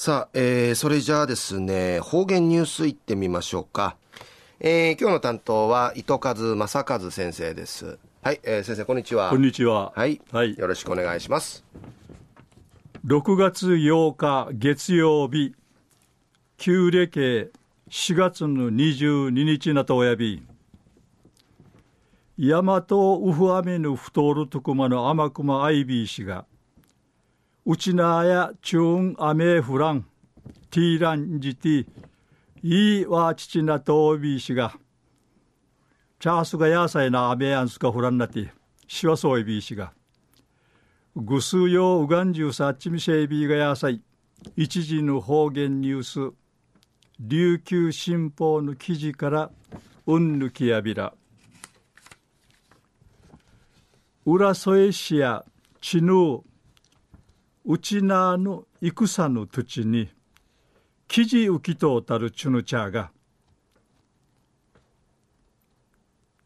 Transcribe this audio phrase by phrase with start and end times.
[0.00, 3.96] さあ、えー、それじゃあですね、方言ニュースいってみましょうか。
[4.60, 7.98] えー、今日の担当は糸数正和先生です。
[8.22, 9.30] はい、えー、先生こんにちは。
[9.30, 9.92] こんにちは。
[9.96, 11.64] はい、はい、よろしくお願いします。
[13.04, 15.56] 6月8日月曜日、
[16.58, 17.50] 旧暦
[17.90, 20.46] 4月の22日なとおやび、
[22.38, 26.46] 大和ウフアメヌフトールトクマの天熊アイビー氏が、
[27.70, 30.06] ウチナやチューンアメフラン、
[30.70, 31.86] ティーランジティ、
[32.62, 34.72] イーワチチナトービーシガ、
[36.18, 38.50] チャースガヤサイナアメアンスカフランナティ、
[38.86, 39.92] シワソイビーシガ、
[41.14, 44.00] グスヨウガンジューサッチミシェイビーガヤサイ、
[44.56, 46.34] 一時の方言ニュース、
[47.20, 49.50] 琉球新報の記事から、
[50.06, 51.12] ヌキぬビラ。
[54.24, 55.44] ウラソ、エシア
[55.82, 56.47] チヌー、
[57.70, 60.08] うちなの戦の土地に
[61.06, 63.10] 記事浮きとうたるちゅぬちゃが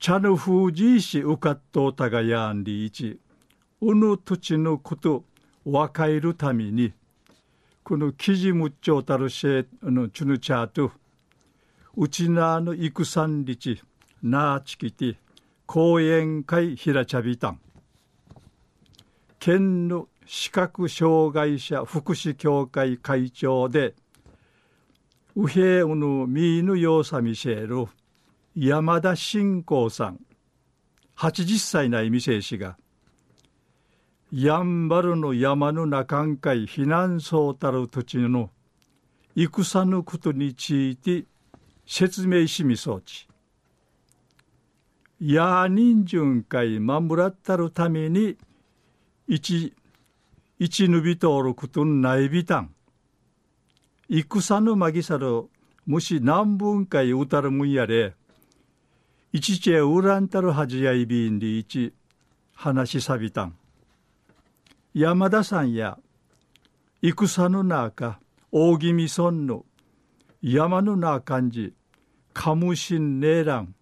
[0.01, 3.21] 茶の風じいしうかっとうたがやんりいち
[3.81, 5.23] うぬ土地のこと
[5.65, 6.93] わかえるために
[7.85, 10.91] この記事むっちょうたるしえのちゅぬちゃと
[11.97, 13.81] うちなの戦んりち
[14.25, 15.15] なあちきて
[15.67, 17.61] 講演会ひらちゃびたん。
[19.39, 23.95] 県の視覚障害者福祉協会会長で
[25.37, 27.87] ウヘウヌミーヌヨーサミシェル
[28.57, 30.21] 山田信仰さん
[31.19, 32.79] 80歳な未成氏が
[34.33, 38.49] やんばるの山の中んかい避難そうたる土地の
[39.37, 41.27] 戦のことについて
[41.87, 43.29] 説明しみそうち。
[45.21, 48.39] や人順会守らったるために
[49.29, 49.75] 一
[50.65, 52.73] 一ぬびとおることんないびたん。
[54.09, 55.49] 戦のまぎさる、
[55.87, 58.15] もし何分かいうたるむんやれ、
[59.33, 61.93] 一ちえうらんたるはじやいびんで一、
[62.55, 63.57] 話しさびたん。
[64.95, 65.99] 山田さんや、
[67.03, 68.21] 戦の中、
[68.53, 69.65] 大宜味村の
[70.43, 71.75] 山の中んじ、
[72.33, 73.75] かむしんねえらん、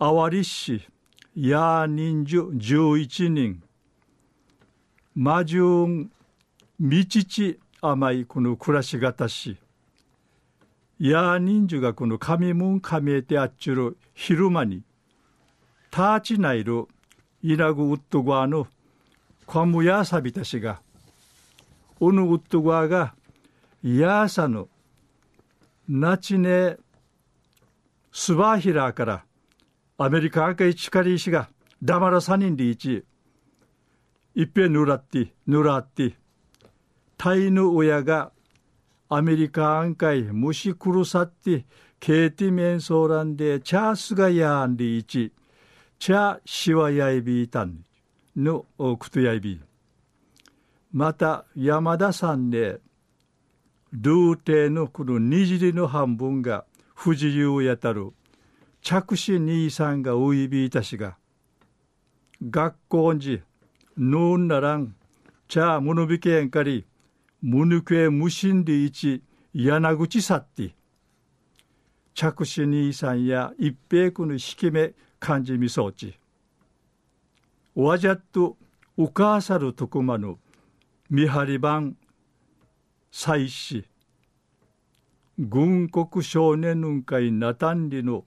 [0.00, 0.88] あわりし、
[1.36, 3.62] や人数十一人、
[5.14, 6.10] 魔順
[6.78, 9.56] みちち甘いこの暮らし方し。
[10.98, 14.82] や人数がこの神もん神えてあっちゅる昼間に
[15.90, 16.86] ターチナイル
[17.42, 18.68] イナグウッドゴアの
[19.46, 20.80] カムヤサビタシが
[22.00, 23.14] ウヌウッドゴアが
[23.82, 24.68] ヤーサの
[25.88, 26.76] ナチネ
[28.12, 29.24] スバーヒラーから
[29.98, 31.48] アメリカ赤いチカリー氏が
[31.82, 33.04] ダマラサニンリーチ
[34.34, 36.16] いっぺんぬらって、ぬらって、
[37.16, 38.32] タイの親が
[39.08, 41.66] アメリカ案会虫苦さって、
[42.00, 45.32] ケーティメンソーランでチャースがやんりいち、
[45.98, 47.84] チャーシワヤイビータン
[48.36, 48.66] の
[48.98, 49.60] クトヤイビー。
[50.92, 52.80] また山田さんで、
[53.92, 58.12] ルーテのこのにじりの半分が不自由やたる、
[58.82, 61.16] 着手兄さんがウイビーたしが、
[62.50, 63.42] 学校にヌ
[63.96, 64.96] ンナラン、
[65.46, 66.84] チャームヌビケンカリ、
[67.42, 69.22] ムヌクエムシンディイチ、
[69.52, 70.74] 柳口さって、
[72.12, 76.18] 着手兄さんや一平区の引き目感じみそうち。
[77.76, 78.56] わじゃっと
[78.96, 80.38] うかさるとくまぬ、
[81.08, 81.96] 見張り番、
[83.12, 83.84] 祭祀、
[85.38, 88.24] 軍国少年運会なたんりの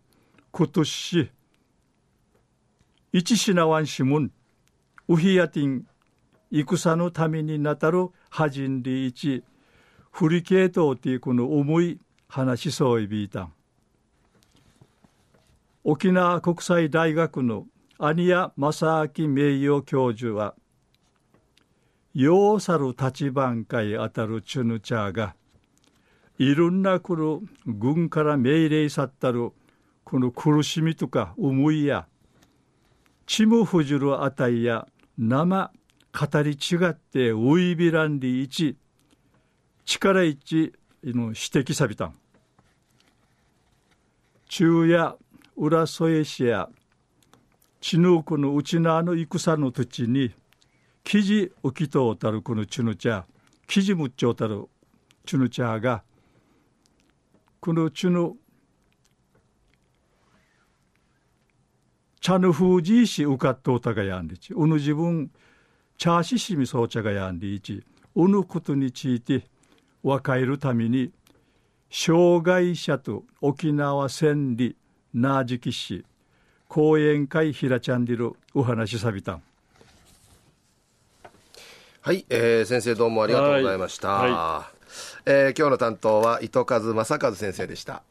[0.52, 1.30] 今年、
[3.12, 4.32] 一品ワンシムン、
[5.08, 5.86] ウヒヤティン
[6.52, 9.44] 戦のためになたるはじんりいち
[10.12, 13.54] フリケートっていうこの重い話しそういびいたん。
[15.84, 17.66] 沖縄国際大学の
[18.00, 20.56] アニヤ正明名誉教授は
[22.14, 25.36] 要さる立番会あたるチュヌチャーが
[26.38, 29.52] いろんなこの軍から命令さったる
[30.04, 32.08] この苦しみとか思いや
[33.26, 34.88] 血も不じるあたいや
[35.18, 35.72] 生
[36.14, 38.78] 語り違ってウイビランリ一
[39.86, 40.74] 力一
[41.04, 42.14] の指摘さびたん。
[44.48, 45.16] 中夜
[45.56, 46.70] 浦添市や
[47.82, 50.34] 地ぬくの内縄の戦の土地に
[51.04, 53.24] 記事浮きとうたるこのチュヌチャ
[53.68, 54.66] 記事むっちょうたる
[55.26, 56.04] チュヌチャが
[57.60, 58.36] このチュヌ
[62.28, 64.52] 茶の風じしうかっとうたがやんりち。
[64.52, 65.32] うぬ自分、
[65.98, 67.86] 茶ししみそうちゃがやんりち。
[68.16, 69.46] うぬことについて、
[70.04, 71.14] 若えるために
[71.90, 74.76] 障害者と沖縄千里
[75.14, 76.04] ナージキ市
[76.68, 79.44] 講演会ひらちゃんでるお話さびたん。
[82.02, 84.32] はい、えー、先生どうもありがとうございました、はい。
[84.32, 84.90] はい、
[85.28, 88.04] えー、今日の担当は糸数正和先生でした